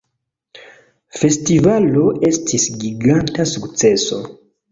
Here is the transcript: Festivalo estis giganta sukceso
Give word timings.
Festivalo 1.99 2.07
estis 2.29 2.67
giganta 2.85 3.45
sukceso 3.55 4.19